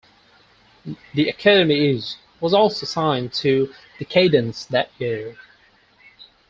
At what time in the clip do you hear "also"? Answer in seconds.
2.55-2.87